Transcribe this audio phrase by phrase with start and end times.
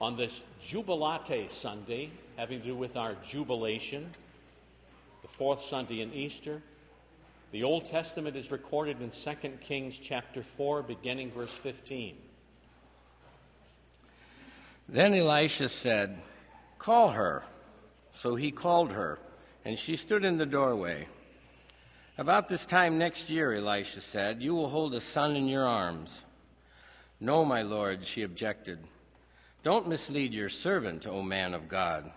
[0.00, 4.10] On this Jubilate Sunday, having to do with our jubilation,
[5.22, 6.60] the fourth Sunday in Easter,
[7.50, 12.14] the Old Testament is recorded in 2 Kings chapter 4, beginning verse 15.
[14.88, 16.20] Then Elisha said,
[16.78, 17.44] Call her.
[18.12, 19.18] So he called her,
[19.64, 21.06] and she stood in the doorway.
[22.18, 26.24] About this time next year, Elisha said, you will hold a son in your arms.
[27.20, 28.78] No, my lord, she objected.
[29.66, 32.08] Don't mislead your servant, O man of God.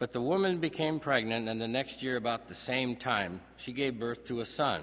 [0.00, 4.00] But the woman became pregnant, and the next year, about the same time, she gave
[4.00, 4.82] birth to a son,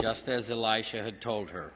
[0.00, 1.72] just as Elisha had told her.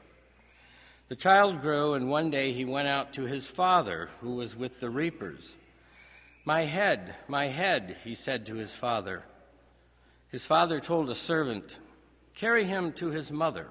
[1.09, 4.79] The child grew, and one day he went out to his father, who was with
[4.79, 5.57] the reapers.
[6.45, 9.25] My head, my head, he said to his father.
[10.29, 11.77] His father told a servant,
[12.35, 13.67] Carry him to his mother.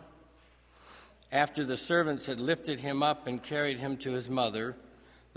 [1.32, 4.76] After the servants had lifted him up and carried him to his mother,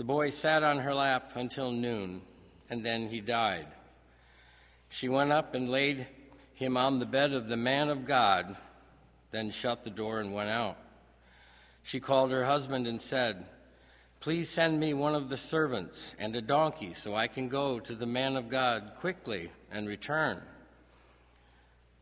[0.02, 2.22] the boy sat on her lap until noon,
[2.68, 3.68] and then he died.
[4.88, 6.08] She went up and laid
[6.54, 8.56] him on the bed of the man of God,
[9.30, 10.76] then shut the door and went out.
[11.84, 13.46] She called her husband and said,
[14.18, 17.94] Please send me one of the servants and a donkey so I can go to
[17.94, 20.42] the man of God quickly and return.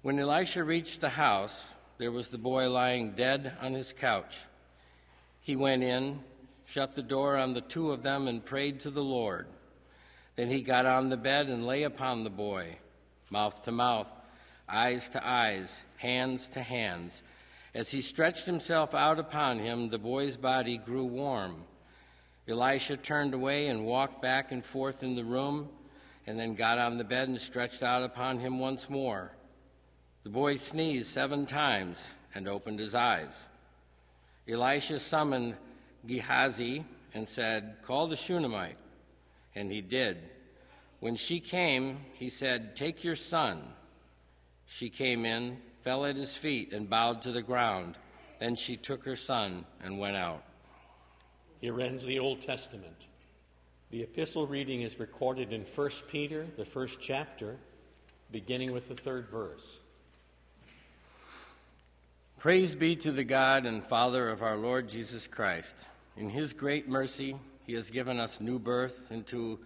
[0.01, 4.39] When Elisha reached the house, there was the boy lying dead on his couch.
[5.43, 6.21] He went in,
[6.71, 9.47] shut the door on the two of them, and prayed to the Lord.
[10.37, 12.77] Then he got on the bed and lay upon the boy,
[13.29, 14.09] mouth to mouth,
[14.69, 17.25] eyes to eyes, hands to hands.
[17.75, 21.65] As he stretched himself out upon him, the boy's body grew warm.
[22.49, 25.69] Elisha turned away and walked back and forth in the room,
[26.27, 29.33] and then got on the bed and stretched out upon him once more.
[30.23, 33.47] The boy sneezed seven times and opened his eyes.
[34.49, 35.57] Elisha summoned
[36.07, 36.85] Gehazi
[37.15, 38.77] and said, Call the Shunammite.
[39.55, 40.19] And he did.
[41.01, 43.63] When she came, he said, Take your son.
[44.67, 47.97] She came in, fell at his feet, and bowed to the ground.
[48.39, 50.45] Then she took her son and went out.
[51.61, 53.07] Here ends the Old Testament.
[53.91, 57.57] The epistle reading is recorded in 1 Peter, the first chapter,
[58.31, 59.81] beginning with the third verse.
[62.39, 65.90] Praise be to the God and Father of our Lord Jesus Christ.
[66.17, 69.59] In his great mercy, he has given us new birth into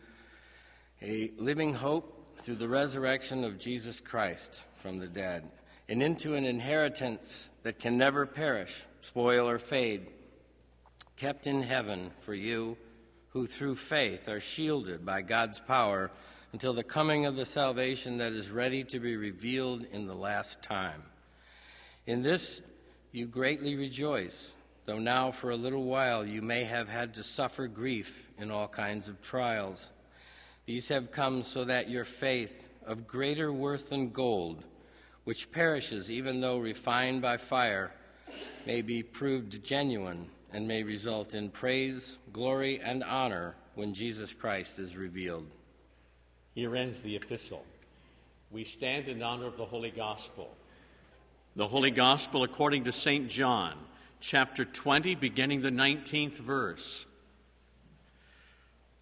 [1.02, 5.50] a living hope through the resurrection of Jesus Christ from the dead,
[5.88, 10.10] and into an inheritance that can never perish, spoil, or fade,
[11.16, 12.76] kept in heaven for you
[13.30, 16.10] who through faith are shielded by God's power
[16.52, 20.62] until the coming of the salvation that is ready to be revealed in the last
[20.62, 21.02] time.
[22.06, 22.62] In this
[23.10, 24.56] you greatly rejoice,
[24.86, 28.68] though now for a little while you may have had to suffer grief in all
[28.68, 29.92] kinds of trials.
[30.66, 34.64] These have come so that your faith, of greater worth than gold,
[35.24, 37.92] which perishes even though refined by fire,
[38.66, 44.78] may be proved genuine and may result in praise, glory, and honor when Jesus Christ
[44.78, 45.46] is revealed.
[46.54, 47.64] Here ends the epistle.
[48.50, 50.54] We stand in honor of the Holy Gospel.
[51.56, 53.28] The Holy Gospel according to St.
[53.28, 53.74] John,
[54.24, 57.04] chapter 20, beginning the 19th verse.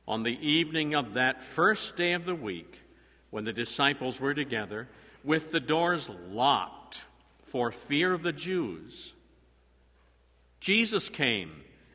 [0.09, 2.83] On the evening of that first day of the week,
[3.31, 4.89] when the disciples were together,
[5.23, 7.07] with the doors locked
[7.45, 9.15] for fear of the Jews,
[10.59, 11.53] Jesus came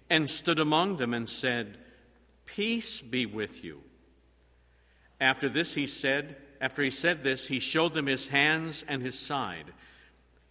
[0.09, 1.77] and stood among them and said,
[2.45, 3.81] Peace be with you.
[5.19, 9.19] After this, he said, after he said this, he showed them his hands and his
[9.19, 9.73] side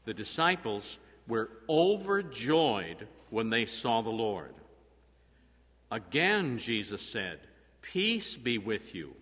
[0.04, 4.54] the disciples were overjoyed when they saw the Lord.
[5.90, 7.40] Again, Jesus said,
[7.82, 9.14] Peace be with you.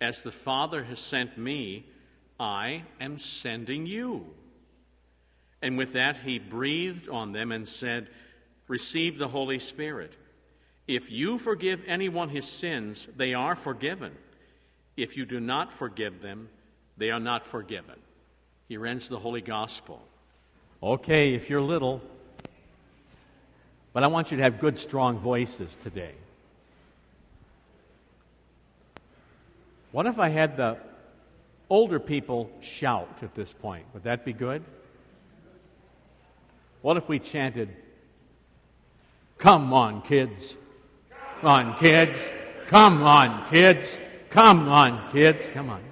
[0.00, 1.86] As the Father has sent me,
[2.38, 4.26] I am sending you.
[5.60, 8.08] And with that, he breathed on them and said,
[8.66, 10.16] Receive the Holy Spirit.
[10.88, 14.12] If you forgive anyone his sins, they are forgiven.
[14.96, 16.48] If you do not forgive them,
[16.96, 17.96] they are not forgiven.
[18.68, 20.02] Here ends the Holy Gospel.
[20.82, 22.00] Okay, if you're little,
[23.92, 26.14] but I want you to have good, strong voices today.
[29.92, 30.78] What if I had the
[31.68, 33.84] older people shout at this point?
[33.92, 34.62] Would that be good?
[36.82, 37.68] What if we chanted,
[39.40, 40.54] Come on, kids.
[41.40, 42.18] Come on, kids.
[42.66, 43.86] Come on, kids.
[44.28, 45.50] Come on, kids.
[45.50, 45.89] Come on.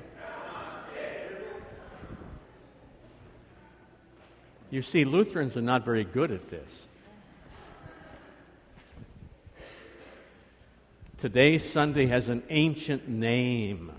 [4.71, 6.87] You see, Lutherans are not very good at this.
[11.19, 13.91] Today, Sunday has an ancient name.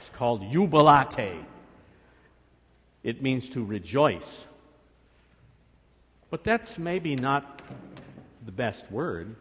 [0.00, 1.44] It's called Jubilate.
[3.02, 4.44] It means to rejoice.
[6.30, 7.62] But that's maybe not
[8.44, 9.34] the best word.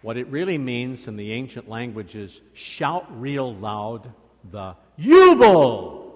[0.00, 4.12] What it really means in the ancient language is shout real loud
[4.50, 6.07] the Jubal,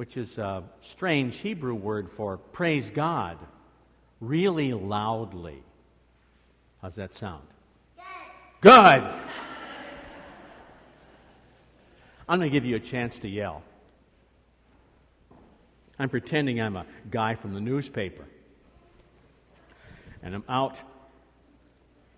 [0.00, 3.36] which is a strange Hebrew word for praise God,
[4.18, 5.62] really loudly.
[6.80, 7.42] How's that sound?
[8.62, 8.72] Good.
[8.72, 9.12] Good.
[12.26, 13.62] I'm going to give you a chance to yell.
[15.98, 18.24] I'm pretending I'm a guy from the newspaper.
[20.22, 20.78] And I'm out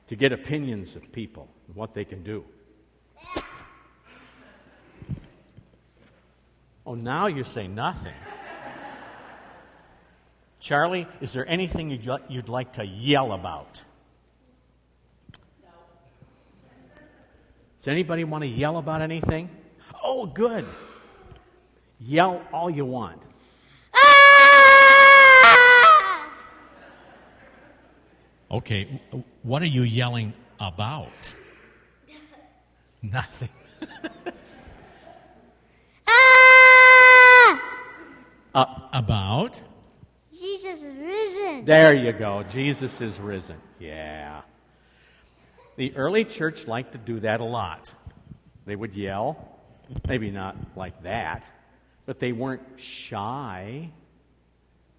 [0.06, 2.44] to get opinions of people and what they can do.
[6.84, 8.14] Oh, now you say nothing.
[10.58, 13.82] Charlie, is there anything you'd, you'd like to yell about?
[15.62, 15.68] No.
[17.80, 19.50] Does anybody want to yell about anything?
[20.02, 20.64] Oh, good.
[21.98, 23.20] Yell all you want.
[28.52, 29.00] Okay,
[29.42, 31.34] what are you yelling about?
[33.02, 33.48] Nothing.
[38.92, 39.60] about?
[40.38, 41.64] Jesus is risen.
[41.64, 42.42] There you go.
[42.50, 43.56] Jesus is risen.
[43.78, 44.42] Yeah.
[45.76, 47.92] The early church liked to do that a lot.
[48.66, 49.58] They would yell,
[50.06, 51.44] maybe not like that,
[52.06, 53.90] but they weren't shy.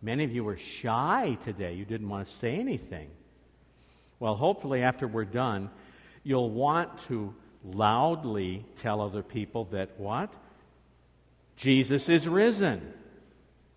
[0.02, 1.74] Many of you were shy today.
[1.74, 3.10] You didn't want to say anything.
[4.20, 5.70] Well, hopefully, after we're done,
[6.24, 10.34] you'll want to loudly tell other people that what?
[11.56, 12.94] Jesus is risen.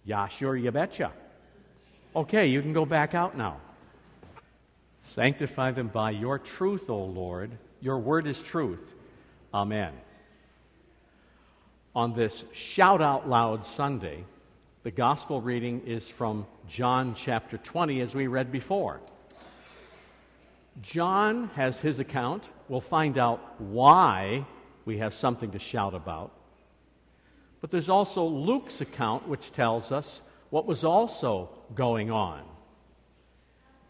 [0.07, 1.13] Yeah, sure, you betcha.
[2.15, 3.59] Okay, you can go back out now.
[5.03, 7.51] Sanctify them by your truth, O Lord.
[7.81, 8.95] Your word is truth.
[9.53, 9.93] Amen.
[11.95, 14.25] On this shout out loud Sunday,
[14.85, 19.01] the gospel reading is from John chapter 20, as we read before.
[20.83, 22.49] John has his account.
[22.69, 24.47] We'll find out why
[24.85, 26.31] we have something to shout about.
[27.67, 32.43] But there's also Luke's account, which tells us what was also going on.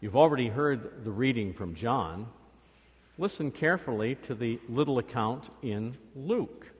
[0.01, 2.25] You've already heard the reading from John.
[3.19, 6.71] Listen carefully to the little account in Luke.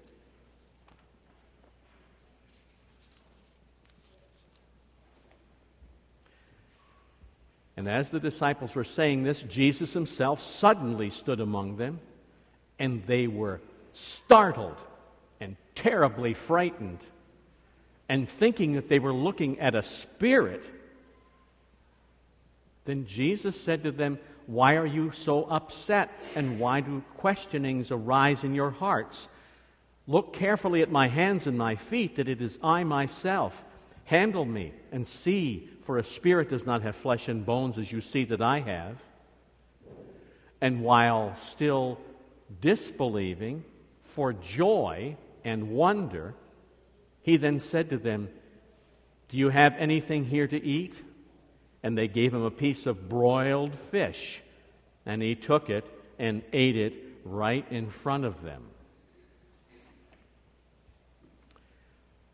[7.77, 11.99] And as the disciples were saying this, Jesus himself suddenly stood among them,
[12.79, 13.61] and they were
[13.93, 14.77] startled
[15.39, 16.99] and terribly frightened,
[18.09, 20.69] and thinking that they were looking at a spirit.
[22.85, 28.43] Then Jesus said to them, Why are you so upset, and why do questionings arise
[28.43, 29.27] in your hearts?
[30.07, 33.53] Look carefully at my hands and my feet, that it is I myself.
[34.05, 38.01] Handle me and see for a spirit does not have flesh and bones as you
[38.01, 38.97] see that I have.
[40.59, 41.97] And while still
[42.59, 43.63] disbelieving,
[44.13, 45.15] for joy
[45.47, 46.35] and wonder,
[47.21, 48.27] he then said to them,
[49.29, 51.01] Do you have anything here to eat?
[51.81, 54.41] And they gave him a piece of broiled fish.
[55.05, 58.61] And he took it and ate it right in front of them.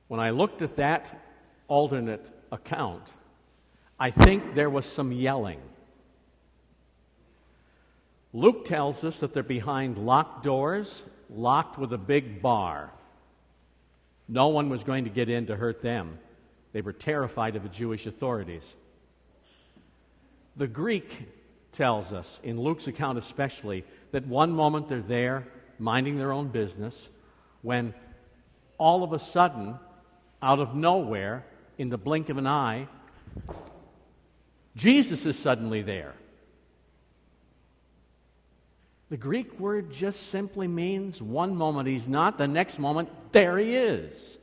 [0.08, 1.22] When I looked at that
[1.68, 3.04] alternate account,
[4.00, 5.60] I think there was some yelling.
[8.34, 12.92] Luke tells us that they're behind locked doors, locked with a big bar.
[14.28, 16.20] No one was going to get in to hurt them.
[16.72, 18.76] They were terrified of the Jewish authorities.
[20.56, 21.28] The Greek
[21.72, 25.48] tells us, in Luke's account especially, that one moment they're there
[25.80, 27.10] minding their own business
[27.62, 27.94] when
[28.78, 29.76] all of a sudden,
[30.42, 31.46] out of nowhere,
[31.78, 32.88] in the blink of an eye,
[34.76, 36.14] Jesus is suddenly there.
[39.14, 43.76] The Greek word just simply means one moment he's not, the next moment, there he
[43.76, 44.40] is.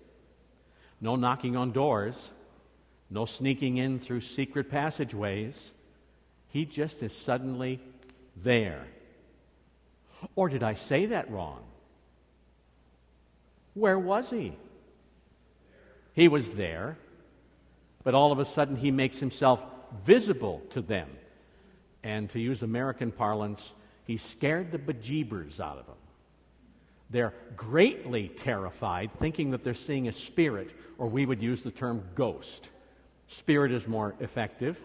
[1.00, 2.30] No knocking on doors,
[3.10, 5.72] no sneaking in through secret passageways.
[6.50, 7.80] He just is suddenly
[8.36, 8.86] there.
[10.36, 11.64] Or did I say that wrong?
[13.74, 14.56] Where was he?
[16.12, 16.96] He was there,
[18.04, 19.58] but all of a sudden he makes himself
[20.06, 21.08] visible to them.
[22.04, 23.74] And to use American parlance,
[24.10, 25.94] he scared the bejeebers out of them.
[27.10, 32.02] They're greatly terrified, thinking that they're seeing a spirit, or we would use the term
[32.16, 32.70] ghost.
[33.28, 34.76] Spirit is more effective.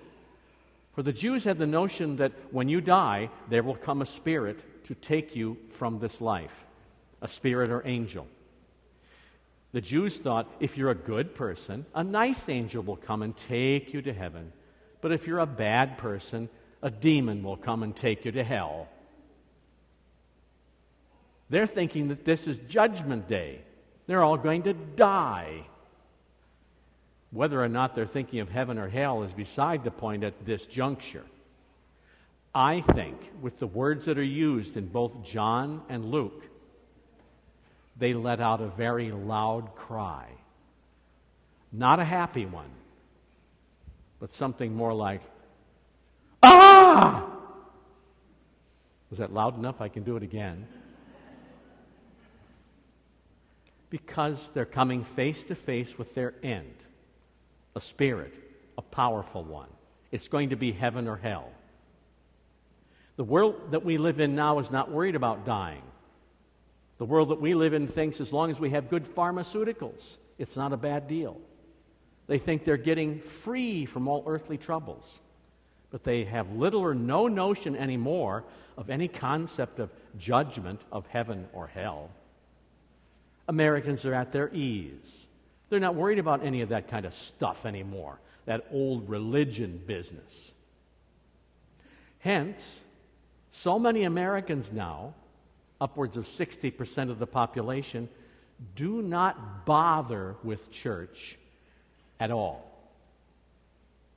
[0.94, 4.60] For the Jews had the notion that when you die, there will come a spirit
[4.86, 6.64] to take you from this life,
[7.20, 8.28] a spirit or angel.
[9.72, 13.92] The Jews thought if you're a good person, a nice angel will come and take
[13.92, 14.54] you to heaven.
[15.02, 16.48] But if you're a bad person,
[16.84, 18.88] a demon will come and take you to hell.
[21.50, 23.62] They're thinking that this is Judgment Day.
[24.08, 25.66] They're all going to die.
[27.32, 30.66] Whether or not they're thinking of heaven or hell is beside the point at this
[30.66, 31.26] juncture.
[32.54, 36.48] I think, with the words that are used in both John and Luke,
[37.98, 40.28] they let out a very loud cry.
[41.72, 42.70] Not a happy one,
[44.20, 45.22] but something more like,
[46.42, 47.30] Ah!
[49.10, 49.82] Was that loud enough?
[49.82, 50.68] I can do it again.
[53.90, 56.74] Because they're coming face to face with their end
[57.76, 58.34] a spirit,
[58.78, 59.68] a powerful one.
[60.12, 61.50] It's going to be heaven or hell.
[63.18, 65.82] The world that we live in now is not worried about dying.
[66.98, 70.56] The world that we live in thinks as long as we have good pharmaceuticals, it's
[70.56, 71.38] not a bad deal.
[72.28, 75.20] They think they're getting free from all earthly troubles.
[75.92, 78.44] But they have little or no notion anymore
[78.78, 82.10] of any concept of judgment of heaven or hell.
[83.48, 85.28] Americans are at their ease.
[85.70, 90.52] They're not worried about any of that kind of stuff anymore, that old religion business.
[92.20, 92.80] Hence,
[93.52, 95.14] so many Americans now,
[95.80, 98.10] upwards of 60% of the population,
[98.76, 101.38] do not bother with church
[102.20, 102.72] at all.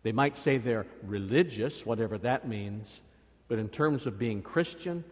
[0.03, 3.01] They might say they're religious, whatever that means,
[3.49, 5.05] but in terms of being Christian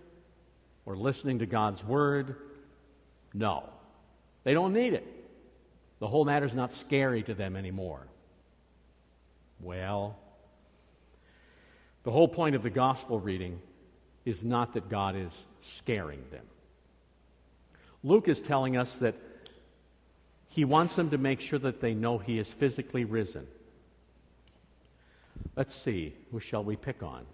[0.84, 2.36] or listening to God's Word,
[3.34, 3.64] no.
[4.46, 5.04] They don't need it.
[5.98, 8.06] The whole matter's not scary to them anymore.
[9.58, 10.16] Well,
[12.04, 13.60] the whole point of the gospel reading
[14.24, 16.44] is not that God is scaring them.
[18.04, 19.16] Luke is telling us that
[20.48, 23.48] he wants them to make sure that they know he is physically risen.
[25.56, 27.26] Let's see, who shall we pick on?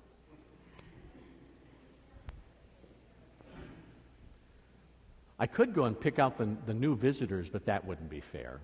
[5.42, 8.61] I could go and pick out the, the new visitors, but that wouldn't be fair.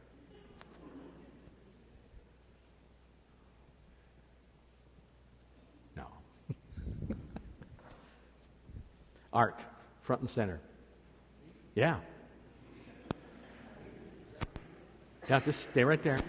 [5.96, 6.04] No.
[9.32, 9.60] Art,
[10.02, 10.60] front and center.
[11.74, 11.96] Yeah.
[15.28, 16.20] Yeah, just stay right there.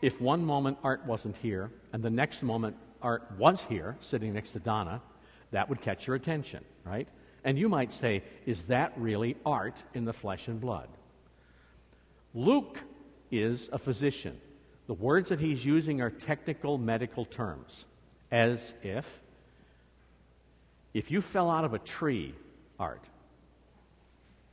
[0.00, 4.52] If one moment Art wasn't here, and the next moment Art was here, sitting next
[4.52, 5.02] to Donna,
[5.50, 7.08] that would catch your attention, right?
[7.44, 10.88] And you might say, is that really art in the flesh and blood?
[12.34, 12.78] Luke
[13.30, 14.38] is a physician.
[14.86, 17.84] The words that he's using are technical medical terms,
[18.30, 19.20] as if
[20.94, 22.34] if you fell out of a tree,
[22.80, 23.04] Art,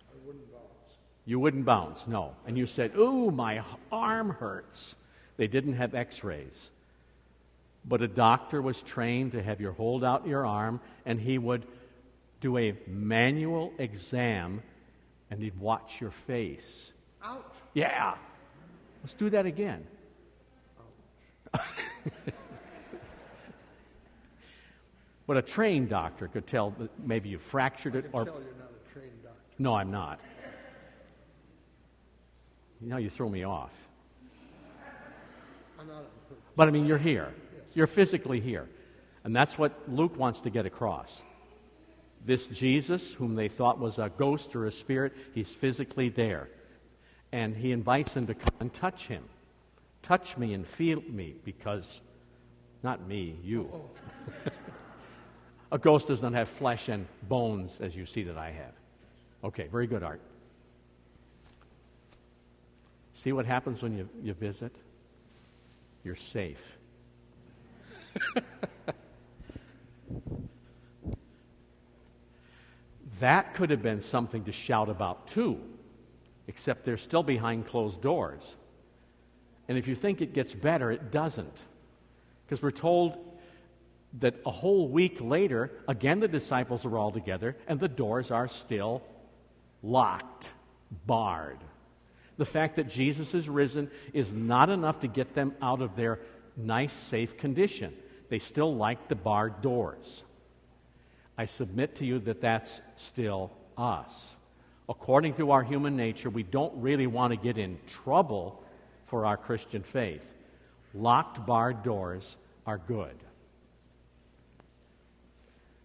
[0.10, 0.98] I wouldn't bounce.
[1.26, 2.34] you wouldn't bounce, no.
[2.46, 4.96] And you said, Ooh, my arm hurts.
[5.38, 6.70] They didn't have x rays.
[7.88, 11.66] But a doctor was trained to have you hold out your arm, and he would
[12.46, 14.62] do a manual exam
[15.32, 16.92] and he'd watch your face.
[17.24, 17.42] Ouch.
[17.74, 18.14] Yeah.
[19.02, 19.88] Let's do that again.
[25.26, 28.26] but a trained doctor could tell that maybe you fractured I it can or.
[28.26, 29.40] tell you're not a trained doctor.
[29.58, 30.20] No, I'm not.
[32.80, 33.72] You know, you throw me off.
[35.80, 36.06] I'm not on.
[36.56, 37.34] But I mean, you're here.
[37.74, 38.70] You're physically here.
[39.24, 41.24] And that's what Luke wants to get across.
[42.26, 46.50] This Jesus, whom they thought was a ghost or a spirit, he's physically there.
[47.32, 49.24] And he invites them to come and touch him.
[50.02, 52.02] Touch me and feel me because,
[52.82, 53.70] not me, you.
[55.72, 58.74] a ghost does not have flesh and bones as you see that I have.
[59.44, 60.22] Okay, very good, Art.
[63.14, 64.76] See what happens when you, you visit?
[66.04, 66.78] You're safe.
[73.20, 75.60] that could have been something to shout about too,
[76.48, 78.56] except they're still behind closed doors.
[79.68, 81.64] And if you think it gets better, it doesn't.
[82.46, 83.18] Because we're told
[84.20, 88.48] that a whole week later, again the disciples are all together and the doors are
[88.48, 89.02] still
[89.82, 90.50] locked,
[91.06, 91.60] barred.
[92.38, 96.20] The fact that Jesus is risen is not enough to get them out of their
[96.58, 97.94] nice, safe condition.
[98.30, 100.24] They still like the barred doors.
[101.38, 104.36] I submit to you that that's still us.
[104.88, 108.64] According to our human nature, we don't really want to get in trouble
[109.08, 110.24] for our Christian faith.
[110.94, 113.16] Locked, barred doors are good.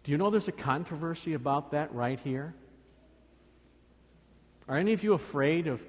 [0.05, 2.55] Do you know there's a controversy about that right here?
[4.69, 5.83] Are any of you afraid of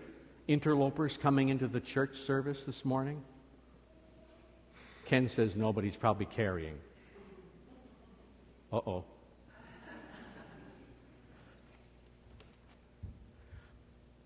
[0.48, 3.22] interlopers coming into the church service this morning?
[5.06, 6.78] Ken says nobody's probably carrying.
[8.72, 9.04] Uh oh.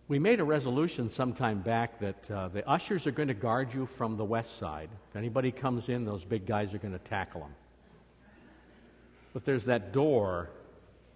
[0.07, 3.73] We made a resolution some time back that uh, the ushers are going to guard
[3.73, 4.89] you from the west side.
[5.09, 7.55] If anybody comes in, those big guys are going to tackle them.
[9.33, 10.49] But there's that door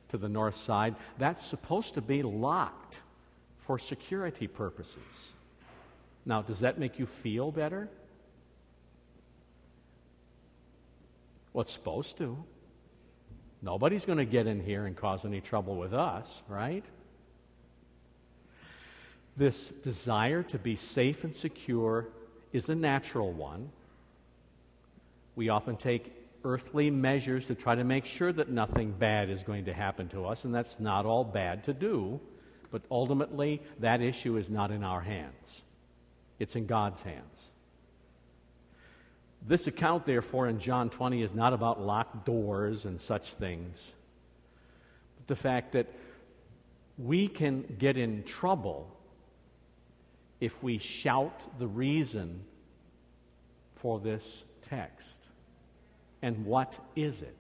[0.10, 2.98] to the north side that's supposed to be locked
[3.68, 4.98] for security purposes.
[6.26, 7.88] Now, does that make you feel better?
[11.54, 12.44] Well, it's supposed to.
[13.62, 16.86] Nobody's going to get in here and cause any trouble with us, right?
[19.40, 22.10] This desire to be safe and secure
[22.52, 23.70] is a natural one.
[25.38, 29.64] We often take earthly measures to try to make sure that nothing bad is going
[29.66, 32.20] to happen to us, and that's not all bad to do,
[32.70, 35.62] but ultimately, that issue is not in our hands,
[36.38, 37.52] it's in God's hands.
[39.48, 43.94] This account, therefore, in John 20 is not about locked doors and such things,
[45.16, 45.88] but the fact that
[46.98, 48.98] we can get in trouble
[50.40, 52.44] if we shout the reason
[53.76, 55.18] for this text.
[56.22, 57.36] And what is it?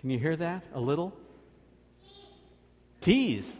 [0.00, 1.12] Can you hear that a little?
[3.02, 3.52] Keys.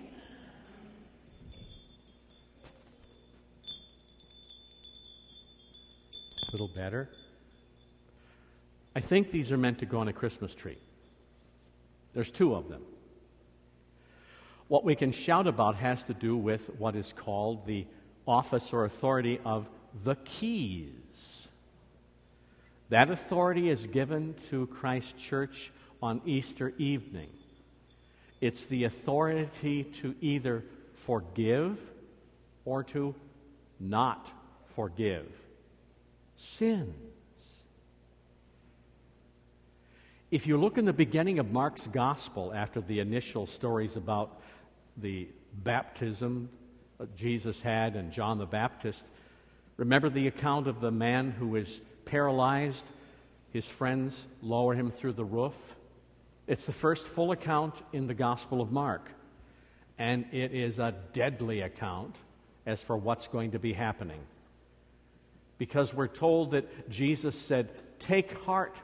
[6.49, 7.11] A little better.
[8.95, 10.79] I think these are meant to go on a Christmas tree.
[12.13, 12.83] There's two of them.
[14.69, 17.87] What we can shout about has to do with what is called the
[18.27, 19.67] office or authority of
[20.05, 21.49] the keys.
[22.89, 25.71] That authority is given to Christ Church
[26.03, 27.29] on Easter evening.
[28.41, 30.65] It's the authority to either
[31.07, 31.79] forgive
[32.65, 33.15] or to
[33.79, 34.31] not
[34.75, 35.27] forgive
[36.37, 37.10] sins.
[40.31, 44.41] If you look in the beginning of Mark's gospel, after the initial stories about
[44.97, 46.49] the baptism
[47.17, 49.05] Jesus had and John the Baptist,
[49.77, 52.85] remember the account of the man who was paralyzed?
[53.53, 55.55] His friends lower him through the roof.
[56.47, 59.11] It's the first full account in the Gospel of Mark,
[59.99, 62.15] and it is a deadly account
[62.67, 64.21] as for what's going to be happening.
[65.59, 68.77] Because we're told that Jesus said, Take heart,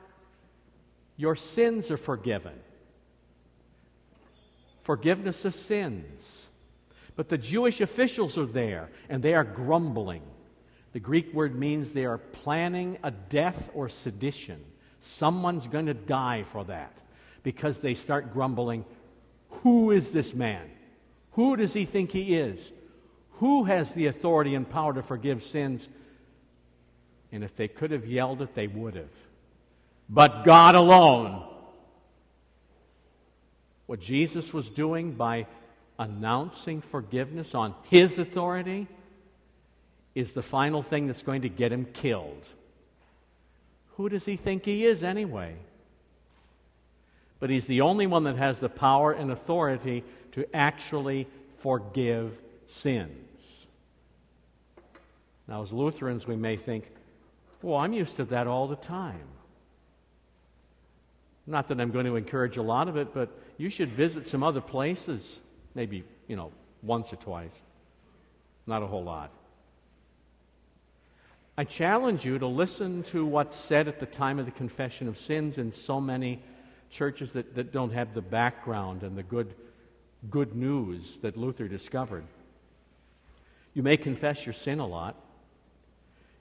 [1.17, 2.53] your sins are forgiven.
[4.85, 6.47] Forgiveness of sins.
[7.17, 10.23] But the Jewish officials are there, and they are grumbling.
[10.93, 14.63] The Greek word means they are planning a death or sedition.
[15.01, 16.93] Someone's going to die for that
[17.43, 18.85] because they start grumbling
[19.63, 20.71] Who is this man?
[21.33, 22.73] Who does he think he is?
[23.33, 25.89] Who has the authority and power to forgive sins?
[27.33, 29.11] And if they could have yelled it, they would have.
[30.09, 31.43] But God alone.
[33.87, 35.47] What Jesus was doing by
[35.99, 38.89] announcing forgiveness on his authority
[40.15, 42.45] is the final thing that's going to get him killed.
[43.97, 45.57] Who does he think he is anyway?
[47.39, 51.27] but he's the only one that has the power and authority to actually
[51.59, 53.67] forgive sins.
[55.47, 56.91] Now, as Lutherans, we may think,
[57.63, 59.29] well, I'm used to that all the time.
[61.47, 64.43] Not that I'm going to encourage a lot of it, but you should visit some
[64.43, 65.39] other places,
[65.75, 67.55] maybe, you know, once or twice.
[68.67, 69.31] Not a whole lot.
[71.57, 75.17] I challenge you to listen to what's said at the time of the confession of
[75.17, 76.43] sins in so many
[76.91, 79.55] churches that, that don't have the background and the good,
[80.29, 82.25] good news that Luther discovered.
[83.73, 85.17] You may confess your sin a lot.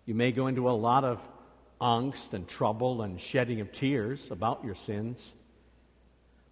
[0.05, 1.21] You may go into a lot of
[1.81, 5.33] angst and trouble and shedding of tears about your sins.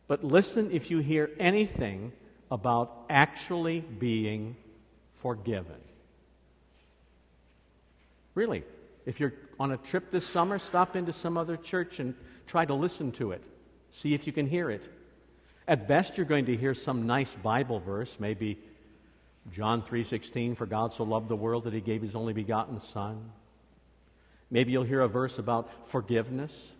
[0.07, 2.11] But listen if you hear anything
[2.51, 4.55] about actually being
[5.21, 5.79] forgiven.
[8.35, 8.63] Really,
[9.05, 12.15] if you're on a trip this summer, stop into some other church and
[12.47, 13.43] try to listen to it.
[13.91, 14.83] See if you can hear it.
[15.67, 18.59] At best you're going to hear some nice Bible verse, maybe
[19.51, 23.31] John 3:16 for God so loved the world that he gave his only begotten son.
[24.53, 26.71] Maybe you'll hear a verse about forgiveness.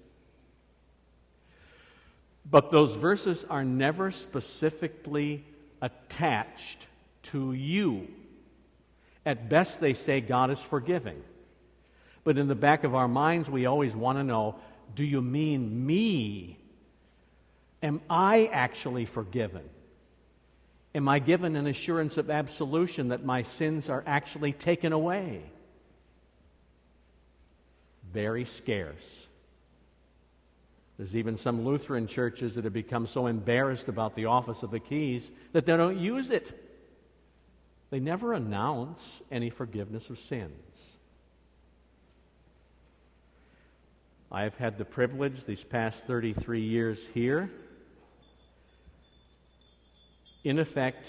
[2.48, 5.44] But those verses are never specifically
[5.82, 6.86] attached
[7.24, 8.08] to you.
[9.26, 11.20] At best, they say God is forgiving.
[12.24, 14.56] But in the back of our minds, we always want to know
[14.94, 16.60] do you mean me?
[17.82, 19.68] Am I actually forgiven?
[20.94, 25.42] Am I given an assurance of absolution that my sins are actually taken away?
[28.13, 29.28] Very scarce.
[30.97, 34.80] There's even some Lutheran churches that have become so embarrassed about the office of the
[34.80, 36.58] keys that they don't use it.
[37.89, 40.52] They never announce any forgiveness of sins.
[44.32, 47.52] I have had the privilege these past 33 years here,
[50.43, 51.08] in effect,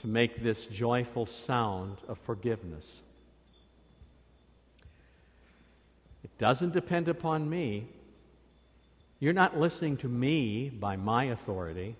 [0.00, 2.86] to make this joyful sound of forgiveness.
[6.38, 7.86] Doesn't depend upon me.
[9.20, 11.94] You're not listening to me by my authority.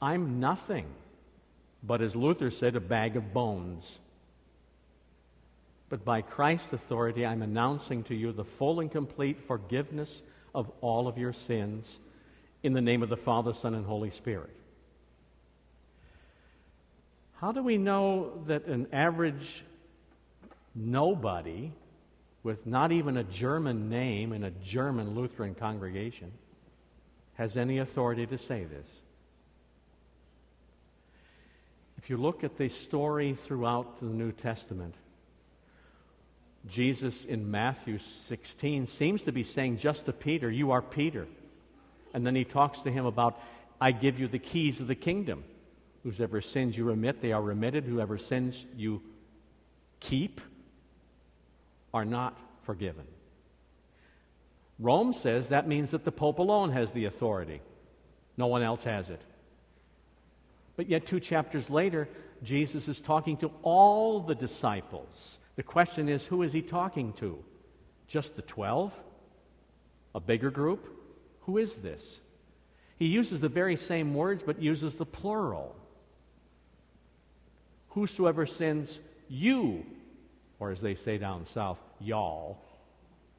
[0.00, 0.86] I'm nothing
[1.82, 3.98] but, as Luther said, a bag of bones.
[5.88, 10.22] But by Christ's authority, I'm announcing to you the full and complete forgiveness
[10.54, 11.98] of all of your sins
[12.62, 14.50] in the name of the Father, Son, and Holy Spirit.
[17.40, 19.64] How do we know that an average
[20.74, 21.72] nobody
[22.42, 26.32] with not even a German name in a German Lutheran congregation
[27.34, 28.88] has any authority to say this?
[31.98, 34.96] If you look at the story throughout the New Testament,
[36.68, 41.26] Jesus in Matthew 16 seems to be saying just to Peter, You are Peter.
[42.14, 43.40] And then he talks to him about,
[43.80, 45.44] I give you the keys of the kingdom.
[46.02, 47.84] Whoever sins you remit, they are remitted.
[47.84, 49.00] Whoever sins you
[50.00, 50.40] keep
[51.92, 53.06] are not forgiven.
[54.78, 57.60] Rome says that means that the Pope alone has the authority,
[58.36, 59.20] no one else has it.
[60.74, 62.08] But yet, two chapters later,
[62.42, 65.38] Jesus is talking to all the disciples.
[65.56, 67.38] The question is who is he talking to?
[68.08, 68.92] Just the 12?
[70.14, 70.88] A bigger group?
[71.42, 72.20] Who is this?
[72.98, 75.76] He uses the very same words but uses the plural.
[77.90, 79.84] Whosoever sins you,
[80.62, 82.56] or as they say down south, y'all,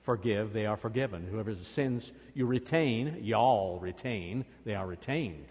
[0.02, 1.26] forgive, they are forgiven.
[1.32, 5.46] Whoever sins you retain, y'all retain, they are retained.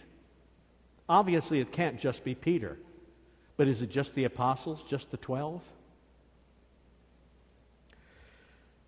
[1.08, 2.76] Obviously, it can't just be Peter.
[3.56, 5.62] But is it just the apostles, just the 12?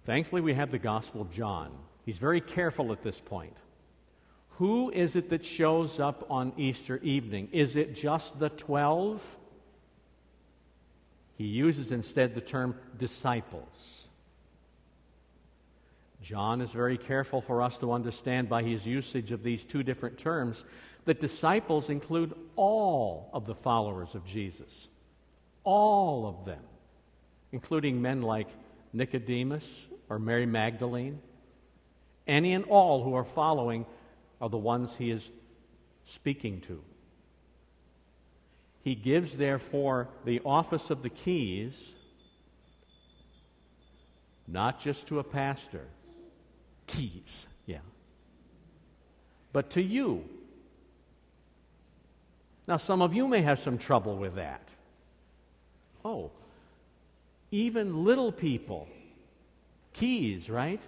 [0.04, 1.70] Thankfully, we have the Gospel of John.
[2.04, 3.56] He's very careful at this point.
[4.58, 7.48] Who is it that shows up on Easter evening?
[7.50, 9.22] Is it just the 12?
[11.36, 14.04] He uses instead the term disciples.
[16.22, 20.16] John is very careful for us to understand by his usage of these two different
[20.16, 20.64] terms
[21.04, 24.88] that disciples include all of the followers of Jesus.
[25.64, 26.62] All of them,
[27.52, 28.48] including men like
[28.92, 31.20] Nicodemus or Mary Magdalene.
[32.26, 33.84] Any and all who are following
[34.40, 35.30] are the ones he is
[36.06, 36.82] speaking to.
[38.84, 41.92] He gives, therefore, the office of the keys
[44.46, 45.86] not just to a pastor,
[46.86, 47.78] keys, yeah,
[49.52, 50.22] but to you
[52.66, 54.66] now, some of you may have some trouble with that.
[56.04, 56.30] Oh,
[57.50, 58.88] even little people.
[59.92, 60.80] Keys, right?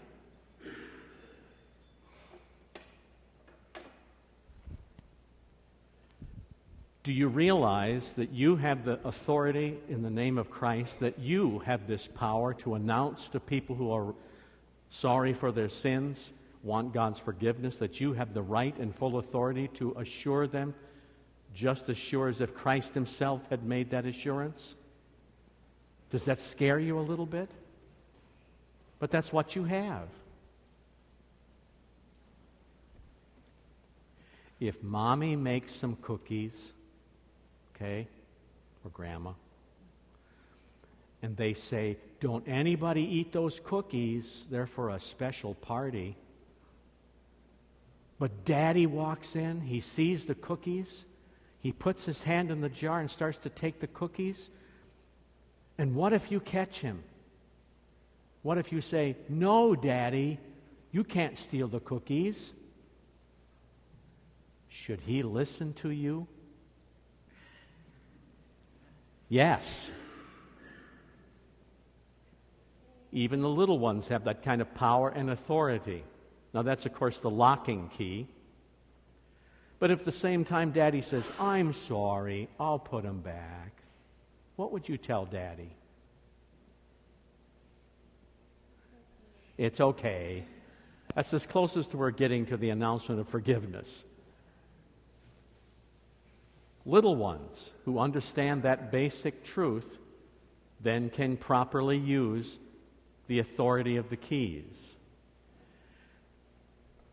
[7.07, 11.61] Do you realize that you have the authority in the name of Christ, that you
[11.61, 14.13] have this power to announce to people who are
[14.91, 16.33] sorry for their sins,
[16.65, 20.75] want God's forgiveness, that you have the right and full authority to assure them
[21.55, 24.75] just as sure as if Christ Himself had made that assurance?
[26.11, 27.49] Does that scare you a little bit?
[28.99, 30.09] But that's what you have.
[34.59, 36.73] If mommy makes some cookies,
[37.77, 38.09] okay,
[38.85, 39.33] or grandma,
[41.23, 46.17] and they say, Don't anybody eat those cookies, they're for a special party.
[48.19, 51.05] But daddy walks in, he sees the cookies,
[51.61, 54.51] he puts his hand in the jar and starts to take the cookies.
[55.79, 57.03] And what if you catch him?
[58.43, 60.39] What if you say, No, Daddy,
[60.93, 62.53] you can't steal the cookies?
[64.69, 66.27] Should he listen to you?
[69.29, 69.91] Yes.
[73.13, 76.05] Even the little ones have that kind of power and authority.
[76.53, 78.29] Now, that's, of course, the locking key.
[79.79, 83.73] But if at the same time daddy says, I'm sorry, I'll put them back,
[84.57, 85.71] what would you tell daddy?
[89.59, 90.45] It's okay.
[91.15, 94.05] That's as close as we're getting to the announcement of forgiveness.
[96.87, 99.99] Little ones who understand that basic truth
[100.81, 102.59] then can properly use
[103.27, 104.95] the authority of the keys.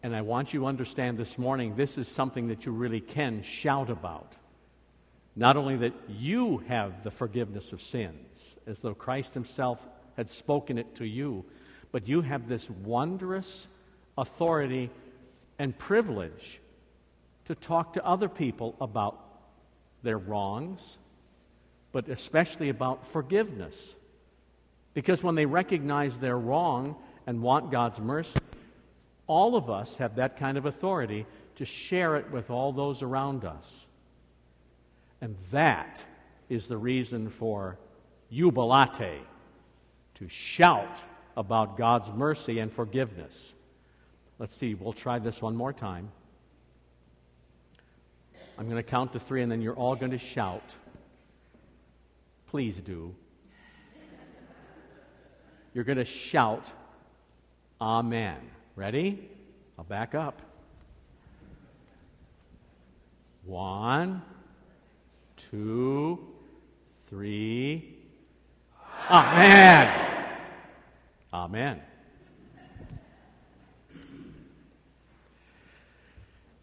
[0.04, 3.42] And I want you to understand this morning this is something that you really can
[3.42, 4.34] shout about.
[5.36, 9.80] Not only that you have the forgiveness of sins, as though Christ Himself
[10.16, 11.46] had spoken it to you,
[11.92, 13.68] but you have this wondrous
[14.18, 14.92] authority
[15.58, 16.60] and privilege
[17.46, 19.23] to talk to other people about
[20.04, 20.98] their wrongs,
[21.92, 23.96] but especially about forgiveness.
[24.94, 28.40] Because when they recognize their wrong and want God's mercy,
[29.26, 33.46] all of us have that kind of authority to share it with all those around
[33.46, 33.88] us.
[35.22, 36.02] And that
[36.50, 37.78] is the reason for
[38.32, 39.22] jubilate,
[40.16, 40.98] to shout
[41.38, 43.54] about God's mercy and forgiveness.
[44.40, 46.12] Let's see, we'll try this one more time.
[48.58, 50.64] I'm going to count to three, and then you're all going to shout.
[52.48, 53.16] Please do.
[55.74, 56.72] You're going to shout,
[57.82, 58.38] Amen.
[58.76, 59.30] Ready?
[59.78, 60.42] I'll back up.
[63.44, 64.22] One,
[65.36, 66.20] two,
[67.10, 67.98] three.
[69.10, 70.38] Amen.
[71.34, 71.82] Amen.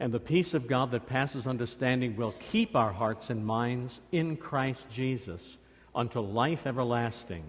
[0.01, 4.39] And the peace of God that passes understanding will keep our hearts and minds in
[4.39, 5.59] Christ Jesus
[5.95, 7.45] unto life everlasting.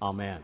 [0.00, 0.40] Amen.